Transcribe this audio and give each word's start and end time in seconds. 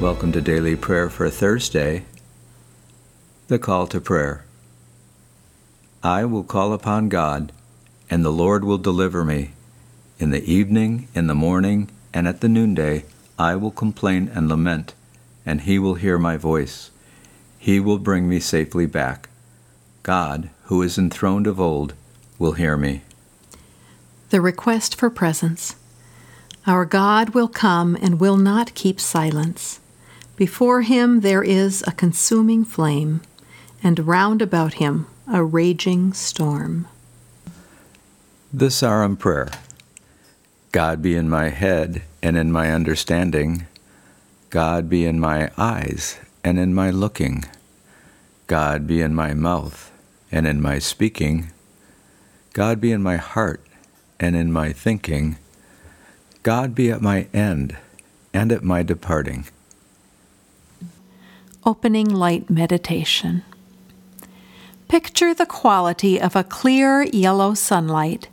Welcome 0.00 0.32
to 0.32 0.40
Daily 0.40 0.76
Prayer 0.76 1.10
for 1.10 1.28
Thursday. 1.28 2.06
The 3.48 3.58
Call 3.58 3.86
to 3.88 4.00
Prayer. 4.00 4.46
I 6.02 6.24
will 6.24 6.42
call 6.42 6.72
upon 6.72 7.10
God, 7.10 7.52
and 8.08 8.24
the 8.24 8.32
Lord 8.32 8.64
will 8.64 8.78
deliver 8.78 9.26
me. 9.26 9.50
In 10.18 10.30
the 10.30 10.42
evening, 10.50 11.08
in 11.14 11.26
the 11.26 11.34
morning, 11.34 11.90
and 12.14 12.26
at 12.26 12.40
the 12.40 12.48
noonday, 12.48 13.04
I 13.38 13.56
will 13.56 13.70
complain 13.70 14.30
and 14.34 14.48
lament, 14.48 14.94
and 15.44 15.60
he 15.60 15.78
will 15.78 15.96
hear 15.96 16.18
my 16.18 16.38
voice. 16.38 16.90
He 17.58 17.78
will 17.78 17.98
bring 17.98 18.26
me 18.26 18.40
safely 18.40 18.86
back. 18.86 19.28
God, 20.02 20.48
who 20.64 20.80
is 20.80 20.96
enthroned 20.96 21.46
of 21.46 21.60
old, 21.60 21.92
will 22.38 22.52
hear 22.52 22.78
me. 22.78 23.02
The 24.30 24.40
request 24.40 24.96
for 24.96 25.10
presence. 25.10 25.76
Our 26.66 26.86
God 26.86 27.34
will 27.34 27.48
come 27.48 27.98
and 28.00 28.18
will 28.18 28.38
not 28.38 28.72
keep 28.72 28.98
silence. 28.98 29.78
Before 30.40 30.80
him 30.80 31.20
there 31.20 31.42
is 31.42 31.84
a 31.86 31.92
consuming 31.92 32.64
flame, 32.64 33.20
and 33.82 34.06
round 34.06 34.40
about 34.40 34.80
him 34.80 35.06
a 35.30 35.44
raging 35.44 36.14
storm. 36.14 36.88
The 38.50 38.70
Sarum 38.70 39.18
Prayer 39.18 39.50
God 40.72 41.02
be 41.02 41.14
in 41.14 41.28
my 41.28 41.50
head 41.50 42.04
and 42.22 42.38
in 42.38 42.50
my 42.50 42.72
understanding. 42.72 43.66
God 44.48 44.88
be 44.88 45.04
in 45.04 45.20
my 45.20 45.50
eyes 45.58 46.18
and 46.42 46.58
in 46.58 46.72
my 46.72 46.88
looking. 46.88 47.44
God 48.46 48.86
be 48.86 49.02
in 49.02 49.14
my 49.14 49.34
mouth 49.34 49.92
and 50.32 50.46
in 50.46 50.62
my 50.62 50.78
speaking. 50.78 51.50
God 52.54 52.80
be 52.80 52.92
in 52.92 53.02
my 53.02 53.16
heart 53.16 53.60
and 54.18 54.34
in 54.34 54.50
my 54.50 54.72
thinking. 54.72 55.36
God 56.42 56.74
be 56.74 56.90
at 56.90 57.02
my 57.02 57.28
end 57.34 57.76
and 58.32 58.50
at 58.50 58.64
my 58.64 58.82
departing. 58.82 59.44
Opening 61.66 62.08
Light 62.08 62.48
Meditation. 62.48 63.42
Picture 64.88 65.34
the 65.34 65.44
quality 65.44 66.18
of 66.18 66.34
a 66.34 66.42
clear 66.42 67.02
yellow 67.02 67.52
sunlight, 67.52 68.28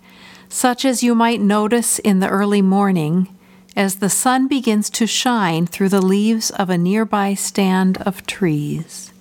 such 0.48 0.86
as 0.86 1.04
you 1.04 1.14
might 1.14 1.42
notice 1.42 2.00
in 2.00 2.20
the 2.20 2.30
early 2.30 2.62
morning 2.62 3.28
as 3.76 3.96
the 3.96 4.10
sun 4.10 4.48
begins 4.48 4.90
to 4.92 5.06
shine 5.06 5.68
through 5.68 5.90
the 5.90 6.02
leaves 6.02 6.52
of 6.52 6.70
a 6.70 6.78
nearby 6.78 7.34
stand 7.34 7.98
of 8.04 8.26
trees. 8.26 9.12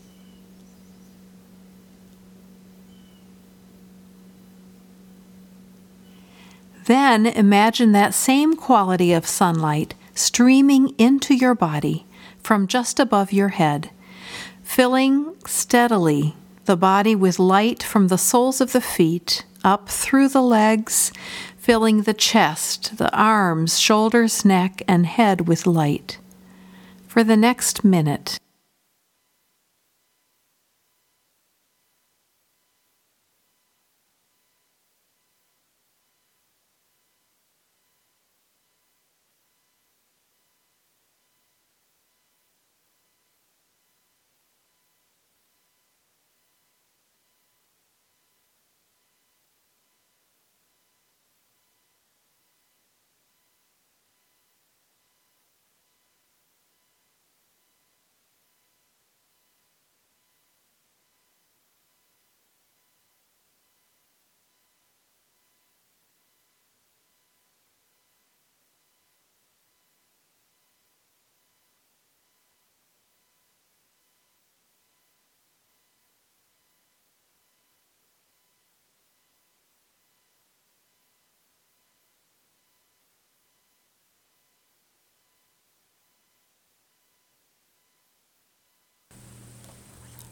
Then 6.84 7.26
imagine 7.26 7.90
that 7.90 8.14
same 8.14 8.54
quality 8.54 9.12
of 9.12 9.26
sunlight 9.26 9.94
streaming 10.14 10.90
into 10.96 11.34
your 11.34 11.56
body 11.56 12.06
from 12.38 12.68
just 12.68 13.00
above 13.00 13.32
your 13.32 13.48
head 13.48 13.90
filling 14.66 15.32
steadily 15.46 16.34
the 16.64 16.76
body 16.76 17.14
with 17.14 17.38
light 17.38 17.82
from 17.84 18.08
the 18.08 18.18
soles 18.18 18.60
of 18.60 18.72
the 18.72 18.80
feet 18.80 19.44
up 19.64 19.88
through 19.88 20.28
the 20.28 20.42
legs, 20.42 21.12
filling 21.56 22.02
the 22.02 22.12
chest, 22.12 22.98
the 22.98 23.10
arms, 23.16 23.78
shoulders, 23.78 24.44
neck, 24.44 24.82
and 24.88 25.06
head 25.06 25.46
with 25.46 25.66
light. 25.66 26.18
For 27.06 27.22
the 27.22 27.36
next 27.36 27.84
minute, 27.84 28.38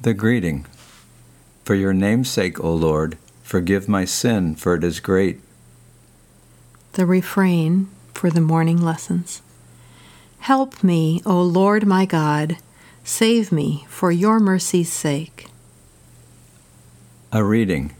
The 0.04 0.12
greeting 0.12 0.66
For 1.64 1.74
your 1.74 1.94
name's 1.94 2.28
sake, 2.28 2.62
O 2.62 2.74
Lord, 2.74 3.16
forgive 3.42 3.88
my 3.88 4.04
sin, 4.04 4.54
for 4.54 4.74
it 4.74 4.84
is 4.84 5.00
great. 5.00 5.40
The 6.92 7.06
refrain 7.06 7.88
for 8.12 8.28
the 8.28 8.42
morning 8.42 8.76
lessons 8.82 9.40
Help 10.40 10.84
me, 10.84 11.22
O 11.24 11.40
Lord 11.40 11.86
my 11.86 12.04
God, 12.04 12.58
save 13.02 13.50
me 13.50 13.86
for 13.88 14.12
your 14.12 14.38
mercy's 14.40 14.92
sake. 14.92 15.48
A 17.32 17.42
reading 17.42 17.94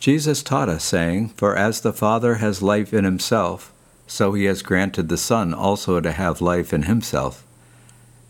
Jesus 0.00 0.42
taught 0.42 0.70
us, 0.70 0.84
saying, 0.84 1.28
For 1.36 1.54
as 1.54 1.82
the 1.82 1.92
Father 1.92 2.36
has 2.36 2.62
life 2.62 2.94
in 2.94 3.04
himself, 3.04 3.74
so 4.06 4.32
he 4.32 4.44
has 4.44 4.62
granted 4.62 5.10
the 5.10 5.18
Son 5.18 5.52
also 5.52 6.00
to 6.00 6.12
have 6.12 6.40
life 6.40 6.72
in 6.72 6.84
himself 6.84 7.45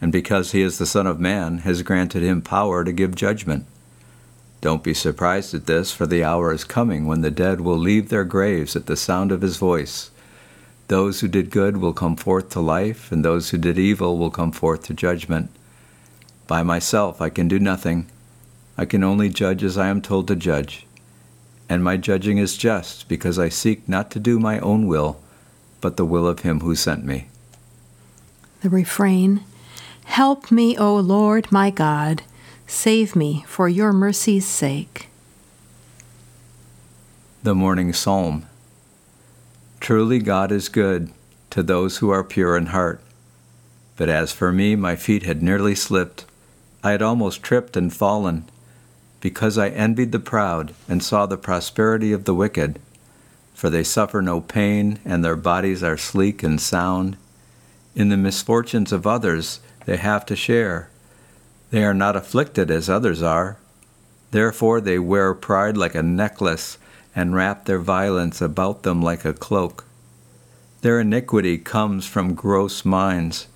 and 0.00 0.12
because 0.12 0.52
he 0.52 0.62
is 0.62 0.78
the 0.78 0.86
Son 0.86 1.06
of 1.06 1.20
Man, 1.20 1.58
has 1.58 1.82
granted 1.82 2.22
him 2.22 2.42
power 2.42 2.84
to 2.84 2.92
give 2.92 3.14
judgment. 3.14 3.66
Don't 4.60 4.82
be 4.82 4.94
surprised 4.94 5.54
at 5.54 5.66
this, 5.66 5.92
for 5.92 6.06
the 6.06 6.24
hour 6.24 6.52
is 6.52 6.64
coming 6.64 7.06
when 7.06 7.20
the 7.20 7.30
dead 7.30 7.60
will 7.60 7.78
leave 7.78 8.08
their 8.08 8.24
graves 8.24 8.74
at 8.74 8.86
the 8.86 8.96
sound 8.96 9.32
of 9.32 9.42
his 9.42 9.56
voice. 9.56 10.10
Those 10.88 11.20
who 11.20 11.28
did 11.28 11.50
good 11.50 11.78
will 11.78 11.92
come 11.92 12.16
forth 12.16 12.50
to 12.50 12.60
life, 12.60 13.10
and 13.10 13.24
those 13.24 13.50
who 13.50 13.58
did 13.58 13.78
evil 13.78 14.18
will 14.18 14.30
come 14.30 14.52
forth 14.52 14.84
to 14.84 14.94
judgment. 14.94 15.50
By 16.46 16.62
myself 16.62 17.20
I 17.20 17.30
can 17.30 17.48
do 17.48 17.58
nothing. 17.58 18.06
I 18.78 18.84
can 18.84 19.02
only 19.02 19.28
judge 19.28 19.64
as 19.64 19.76
I 19.76 19.88
am 19.88 20.00
told 20.00 20.28
to 20.28 20.36
judge. 20.36 20.86
And 21.68 21.82
my 21.82 21.96
judging 21.96 22.38
is 22.38 22.56
just, 22.56 23.08
because 23.08 23.38
I 23.38 23.48
seek 23.48 23.88
not 23.88 24.10
to 24.12 24.20
do 24.20 24.38
my 24.38 24.60
own 24.60 24.86
will, 24.86 25.20
but 25.80 25.96
the 25.96 26.04
will 26.04 26.26
of 26.26 26.40
him 26.40 26.60
who 26.60 26.76
sent 26.76 27.04
me. 27.04 27.28
The 28.62 28.70
refrain 28.70 29.44
Help 30.06 30.50
me, 30.50 30.78
O 30.78 30.96
Lord 30.96 31.52
my 31.52 31.68
God, 31.70 32.22
save 32.66 33.14
me 33.14 33.44
for 33.46 33.68
your 33.68 33.92
mercy's 33.92 34.46
sake. 34.46 35.08
The 37.42 37.54
Morning 37.54 37.92
Psalm 37.92 38.46
Truly 39.78 40.18
God 40.18 40.50
is 40.50 40.68
good 40.70 41.12
to 41.50 41.62
those 41.62 41.98
who 41.98 42.10
are 42.10 42.24
pure 42.24 42.56
in 42.56 42.66
heart. 42.66 43.00
But 43.96 44.08
as 44.08 44.32
for 44.32 44.52
me, 44.52 44.74
my 44.74 44.96
feet 44.96 45.24
had 45.24 45.42
nearly 45.42 45.74
slipped. 45.74 46.24
I 46.82 46.92
had 46.92 47.02
almost 47.02 47.42
tripped 47.42 47.76
and 47.76 47.92
fallen, 47.92 48.44
because 49.20 49.58
I 49.58 49.68
envied 49.68 50.12
the 50.12 50.18
proud 50.18 50.74
and 50.88 51.02
saw 51.02 51.26
the 51.26 51.36
prosperity 51.36 52.12
of 52.12 52.24
the 52.24 52.34
wicked. 52.34 52.78
For 53.54 53.70
they 53.70 53.84
suffer 53.84 54.22
no 54.22 54.40
pain, 54.40 54.98
and 55.04 55.24
their 55.24 55.36
bodies 55.36 55.82
are 55.82 55.96
sleek 55.96 56.42
and 56.42 56.60
sound. 56.60 57.16
In 57.94 58.08
the 58.08 58.16
misfortunes 58.16 58.92
of 58.92 59.06
others, 59.06 59.60
they 59.86 59.96
have 59.96 60.26
to 60.26 60.36
share. 60.36 60.90
They 61.70 61.84
are 61.84 61.94
not 61.94 62.16
afflicted 62.16 62.70
as 62.70 62.90
others 62.90 63.22
are. 63.22 63.56
Therefore, 64.32 64.80
they 64.80 64.98
wear 64.98 65.32
pride 65.32 65.76
like 65.76 65.94
a 65.94 66.02
necklace 66.02 66.76
and 67.14 67.34
wrap 67.34 67.64
their 67.64 67.78
violence 67.78 68.40
about 68.40 68.82
them 68.82 69.00
like 69.00 69.24
a 69.24 69.32
cloak. 69.32 69.84
Their 70.82 71.00
iniquity 71.00 71.56
comes 71.56 72.06
from 72.06 72.34
gross 72.34 72.84
minds, 72.84 73.46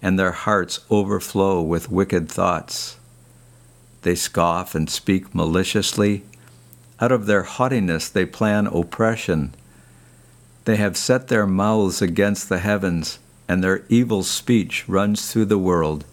and 0.00 0.18
their 0.18 0.32
hearts 0.32 0.80
overflow 0.90 1.60
with 1.60 1.90
wicked 1.90 2.30
thoughts. 2.30 2.96
They 4.02 4.14
scoff 4.14 4.74
and 4.74 4.88
speak 4.88 5.34
maliciously. 5.34 6.24
Out 7.00 7.12
of 7.12 7.26
their 7.26 7.42
haughtiness, 7.42 8.08
they 8.08 8.24
plan 8.24 8.66
oppression. 8.68 9.54
They 10.64 10.76
have 10.76 10.96
set 10.96 11.28
their 11.28 11.46
mouths 11.46 12.00
against 12.00 12.48
the 12.48 12.58
heavens 12.60 13.18
and 13.50 13.64
their 13.64 13.82
evil 13.88 14.22
speech 14.22 14.88
runs 14.88 15.32
through 15.32 15.46
the 15.46 15.58
world. 15.58 16.04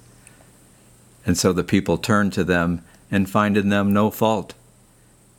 And 1.24 1.38
so 1.38 1.54
the 1.54 1.64
people 1.64 2.00
turn 2.00 2.32
to 2.32 2.44
them 2.44 2.84
and 3.12 3.30
find 3.30 3.56
in 3.56 3.70
them 3.70 3.94
no 3.94 4.10
fault. 4.10 4.56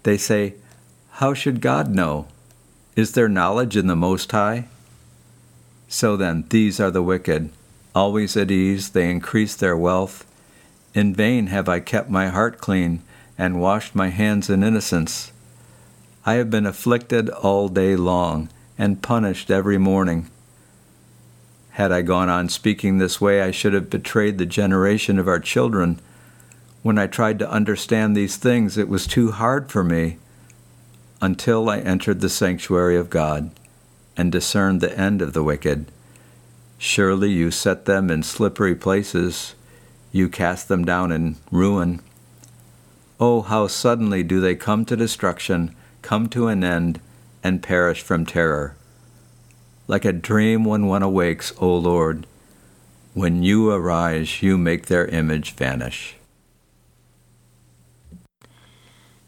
They 0.05 0.17
say, 0.17 0.55
How 1.15 1.35
should 1.35 1.61
God 1.61 1.93
know? 1.93 2.29
Is 2.95 3.13
there 3.13 3.29
knowledge 3.29 3.77
in 3.77 3.89
the 3.89 3.97
Most 3.97 4.31
High? 4.31 4.69
So 5.89 6.17
then, 6.17 6.45
these 6.51 6.79
are 6.79 6.93
the 6.93 7.03
wicked, 7.03 7.51
Always 7.97 8.37
at 8.37 8.53
ease, 8.53 8.91
they 8.91 9.11
increase 9.11 9.57
their 9.57 9.77
wealth. 9.77 10.25
In 10.95 11.13
vain 11.13 11.49
have 11.49 11.69
I 11.69 11.81
kept 11.81 12.09
my 12.09 12.29
heart 12.29 12.59
clean 12.59 13.03
and 13.37 13.61
washed 13.61 13.97
my 13.97 14.11
hands 14.11 14.49
in 14.49 14.63
innocence. 14.63 15.33
I 16.25 16.35
have 16.35 16.49
been 16.49 16.67
afflicted 16.67 17.29
all 17.29 17.69
day 17.69 17.97
long 17.97 18.51
and 18.79 19.03
punished 19.03 19.51
every 19.51 19.79
morning. 19.79 20.31
Had 21.79 21.93
I 21.93 22.03
gone 22.03 22.29
on 22.29 22.49
speaking 22.49 22.99
this 22.99 23.21
way, 23.21 23.41
I 23.41 23.53
should 23.53 23.73
have 23.73 23.89
betrayed 23.89 24.39
the 24.39 24.47
generation 24.47 25.17
of 25.17 25.29
our 25.29 25.39
children. 25.39 26.01
When 26.83 26.99
I 26.99 27.07
tried 27.07 27.39
to 27.39 27.49
understand 27.49 28.17
these 28.17 28.35
things, 28.35 28.77
it 28.77 28.89
was 28.89 29.07
too 29.07 29.31
hard 29.31 29.71
for 29.71 29.85
me 29.85 30.19
until 31.23 31.71
I 31.71 31.79
entered 31.79 32.21
the 32.21 32.29
sanctuary 32.29 32.97
of 32.97 33.11
God 33.11 33.53
and 34.17 34.33
discerned 34.33 34.81
the 34.81 34.99
end 34.99 35.23
of 35.23 35.35
the 35.35 35.45
wicked. 35.45 35.87
Surely 36.79 37.31
you 37.31 37.53
set 37.53 37.85
them 37.85 38.11
in 38.11 38.25
slippery 38.25 38.75
places, 38.75 39.55
you 40.11 40.29
cast 40.29 40.67
them 40.67 40.85
down 40.85 41.13
in 41.13 41.37
ruin. 41.53 42.01
Oh, 43.21 43.43
how 43.43 43.69
suddenly 43.69 44.25
do 44.25 44.41
they 44.41 44.57
come 44.57 44.85
to 44.87 44.97
destruction, 44.97 45.77
come 46.03 46.29
to 46.31 46.49
an 46.49 46.65
end, 46.65 47.01
and 47.45 47.63
perish 47.63 48.03
from 48.03 48.27
terror. 48.27 48.75
Like 49.89 50.05
a 50.05 50.13
dream 50.13 50.65
when 50.65 50.87
one 50.87 51.03
awakes, 51.03 51.53
O 51.59 51.75
Lord, 51.75 52.27
when 53.15 53.43
you 53.43 53.71
arise, 53.71 54.43
you 54.43 54.57
make 54.57 54.87
their 54.87 55.07
image 55.07 55.53
vanish. 55.55 56.15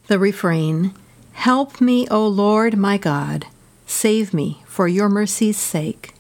The 0.07 0.19
refrain 0.19 0.95
Help 1.33 1.81
me, 1.81 2.07
O 2.09 2.27
Lord 2.27 2.77
my 2.77 2.99
God, 2.99 3.47
save 3.87 4.35
me 4.35 4.63
for 4.67 4.87
your 4.87 5.09
mercy's 5.09 5.57
sake. 5.57 6.13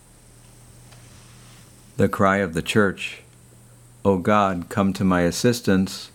The 1.98 2.08
cry 2.08 2.38
of 2.38 2.54
the 2.54 2.62
church 2.62 3.22
O 4.02 4.16
God, 4.16 4.70
come 4.70 4.94
to 4.94 5.04
my 5.04 5.22
assistance. 5.22 6.10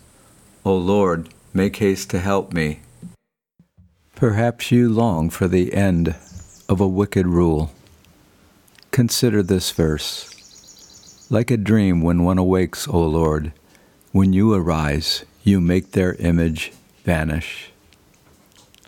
O 0.66 0.75
Lord, 0.75 1.30
make 1.54 1.75
haste 1.75 2.10
to 2.10 2.19
help 2.19 2.51
me. 2.51 2.80
Perhaps 4.16 4.72
you 4.72 4.89
long 4.89 5.30
for 5.30 5.48
the 5.48 5.74
end 5.74 6.16
of 6.68 6.81
a 6.81 6.88
wicked 6.88 7.27
rule. 7.27 7.75
Consider 8.95 9.44
this 9.44 9.71
verse. 9.71 11.27
Like 11.30 11.51
a 11.51 11.57
dream 11.57 12.01
when 12.01 12.24
one 12.24 12.38
awakes, 12.38 12.88
O 12.88 13.01
Lord, 13.01 13.51
when 14.13 14.31
you 14.31 14.53
arise, 14.53 15.25
you 15.44 15.59
make 15.59 15.92
their 15.92 16.13
image 16.13 16.71
vanish. 17.03 17.71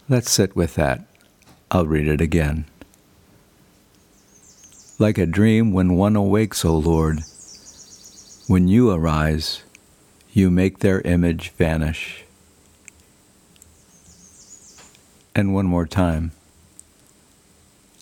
Let's 0.08 0.32
sit 0.32 0.56
with 0.56 0.76
that. 0.76 1.02
I'll 1.72 1.86
read 1.86 2.08
it 2.08 2.22
again. 2.22 2.68
Like 4.98 5.18
a 5.18 5.26
dream 5.26 5.74
when 5.74 5.98
one 5.98 6.16
awakes, 6.16 6.64
O 6.64 6.78
Lord, 6.78 7.20
when 8.48 8.70
you 8.70 8.90
arise, 8.90 9.64
you 10.32 10.50
make 10.50 10.80
their 10.80 11.02
image 11.02 11.50
vanish. 11.50 12.24
And 15.36 15.54
one 15.54 15.66
more 15.66 15.86
time. 15.86 16.32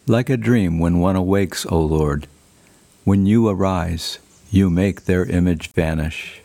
Like 0.08 0.30
a 0.30 0.38
dream 0.38 0.78
when 0.78 1.00
one 1.00 1.16
awakes, 1.16 1.66
O 1.66 1.82
Lord, 1.82 2.28
when 3.06 3.26
you 3.26 3.48
arise, 3.50 4.20
you 4.52 4.70
make 4.70 5.06
their 5.06 5.26
image 5.26 5.72
vanish. 5.72 6.44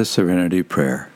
The 0.00 0.06
Serenity 0.06 0.62
Prayer 0.62 1.10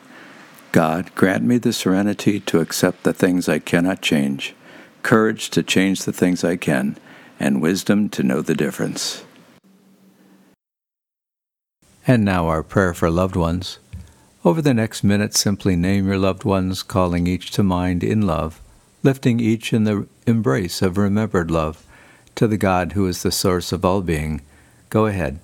God, 0.72 1.14
grant 1.14 1.42
me 1.42 1.56
the 1.56 1.72
serenity 1.72 2.38
to 2.40 2.60
accept 2.60 3.02
the 3.02 3.14
things 3.14 3.48
I 3.48 3.58
cannot 3.58 4.02
change, 4.02 4.54
courage 5.02 5.48
to 5.56 5.62
change 5.62 6.02
the 6.02 6.12
things 6.12 6.44
I 6.44 6.56
can, 6.56 6.98
and 7.40 7.62
wisdom 7.62 8.10
to 8.10 8.22
know 8.22 8.42
the 8.42 8.54
difference. 8.54 9.24
And 12.06 12.26
now 12.26 12.46
our 12.48 12.62
prayer 12.62 12.92
for 12.92 13.08
loved 13.08 13.36
ones. 13.36 13.78
Over 14.44 14.60
the 14.60 14.74
next 14.74 15.02
minute, 15.02 15.34
simply 15.34 15.76
name 15.76 16.06
your 16.06 16.18
loved 16.18 16.44
ones, 16.44 16.82
calling 16.82 17.26
each 17.26 17.52
to 17.52 17.62
mind 17.62 18.04
in 18.04 18.26
love, 18.26 18.60
lifting 19.02 19.40
each 19.40 19.72
in 19.72 19.84
the 19.84 20.06
embrace 20.26 20.82
of 20.82 20.98
remembered 20.98 21.50
love 21.50 21.86
to 22.34 22.46
the 22.46 22.58
God 22.58 22.92
who 22.92 23.06
is 23.06 23.22
the 23.22 23.32
source 23.32 23.72
of 23.72 23.82
all 23.82 24.02
being. 24.02 24.42
Go 24.90 25.06
ahead. 25.06 25.40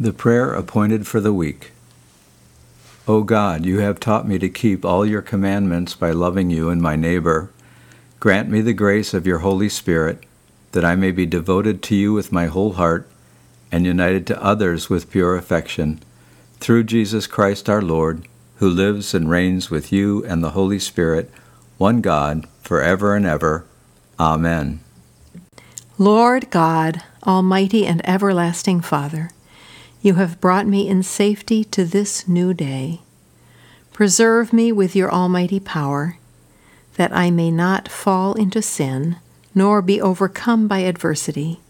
The 0.00 0.12
prayer 0.12 0.52
appointed 0.52 1.06
for 1.06 1.20
the 1.20 1.32
week. 1.32 1.72
O 3.06 3.22
God, 3.22 3.66
you 3.66 3.80
have 3.80 4.00
taught 4.00 4.28
me 4.28 4.38
to 4.38 4.48
keep 4.48 4.84
all 4.84 5.04
your 5.04 5.22
commandments 5.22 5.94
by 5.94 6.12
loving 6.12 6.50
you 6.50 6.70
and 6.70 6.80
my 6.80 6.96
neighbor. 6.96 7.50
Grant 8.20 8.48
me 8.48 8.60
the 8.60 8.72
grace 8.72 9.12
of 9.12 9.26
your 9.26 9.40
Holy 9.40 9.68
Spirit, 9.68 10.24
that 10.70 10.84
I 10.84 10.94
may 10.94 11.10
be 11.10 11.26
devoted 11.26 11.82
to 11.82 11.96
you 11.96 12.12
with 12.12 12.32
my 12.32 12.46
whole 12.46 12.74
heart 12.74 13.08
and 13.72 13.84
united 13.84 14.26
to 14.28 14.42
others 14.42 14.88
with 14.88 15.10
pure 15.10 15.36
affection. 15.36 16.00
Through 16.60 16.84
Jesus 16.84 17.26
Christ 17.26 17.68
our 17.68 17.82
Lord, 17.82 18.28
who 18.56 18.70
lives 18.70 19.14
and 19.14 19.28
reigns 19.28 19.70
with 19.70 19.90
you 19.92 20.24
and 20.24 20.44
the 20.44 20.50
Holy 20.50 20.78
Spirit, 20.78 21.30
one 21.78 22.00
God, 22.00 22.46
for 22.60 22.80
ever 22.80 23.16
and 23.16 23.26
ever. 23.26 23.64
Amen. 24.20 24.80
Lord 25.98 26.50
God, 26.50 27.02
Almighty 27.26 27.86
and 27.86 28.00
everlasting 28.08 28.80
Father, 28.80 29.30
you 30.02 30.14
have 30.14 30.40
brought 30.40 30.66
me 30.66 30.88
in 30.88 31.02
safety 31.02 31.64
to 31.64 31.84
this 31.84 32.26
new 32.28 32.52
day. 32.52 33.00
Preserve 33.92 34.52
me 34.52 34.72
with 34.72 34.96
your 34.96 35.10
almighty 35.10 35.60
power, 35.60 36.18
that 36.96 37.14
I 37.14 37.30
may 37.30 37.50
not 37.50 37.88
fall 37.88 38.34
into 38.34 38.60
sin, 38.60 39.16
nor 39.54 39.80
be 39.80 40.00
overcome 40.00 40.66
by 40.66 40.80
adversity, 40.80 41.60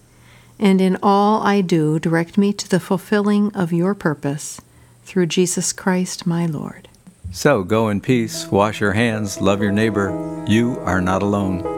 and 0.58 0.80
in 0.80 0.96
all 1.02 1.42
I 1.42 1.60
do, 1.60 1.98
direct 1.98 2.38
me 2.38 2.52
to 2.54 2.68
the 2.68 2.80
fulfilling 2.80 3.54
of 3.54 3.72
your 3.72 3.94
purpose. 3.94 4.60
Through 5.04 5.26
Jesus 5.26 5.72
Christ, 5.72 6.26
my 6.26 6.46
Lord. 6.46 6.88
So 7.32 7.64
go 7.64 7.88
in 7.88 8.00
peace, 8.00 8.46
wash 8.46 8.80
your 8.80 8.92
hands, 8.92 9.40
love 9.40 9.60
your 9.60 9.72
neighbor. 9.72 10.44
You 10.46 10.78
are 10.80 11.00
not 11.00 11.22
alone. 11.22 11.71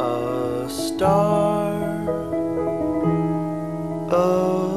A 0.00 0.68
star. 0.68 1.76
Of 4.08 4.75